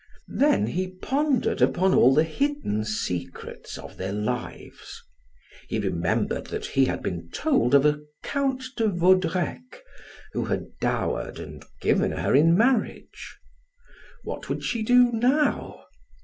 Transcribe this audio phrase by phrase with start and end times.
[0.33, 5.03] Then he pondered upon all the hidden secrets of their lives.
[5.69, 9.83] He remembered that he had been told of a Count de Vaudrec
[10.33, 13.37] who had dowered and given her in marriage.
[14.23, 15.83] What would she do now?